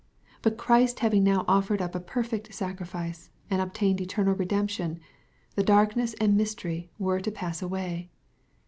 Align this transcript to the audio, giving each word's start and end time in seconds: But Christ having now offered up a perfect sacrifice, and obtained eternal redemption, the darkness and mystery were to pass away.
But 0.41 0.57
Christ 0.57 1.01
having 1.01 1.23
now 1.23 1.45
offered 1.47 1.79
up 1.79 1.93
a 1.93 1.99
perfect 1.99 2.55
sacrifice, 2.55 3.29
and 3.51 3.61
obtained 3.61 4.01
eternal 4.01 4.33
redemption, 4.33 4.99
the 5.53 5.61
darkness 5.63 6.15
and 6.15 6.35
mystery 6.35 6.89
were 6.97 7.19
to 7.19 7.29
pass 7.29 7.61
away. 7.61 8.09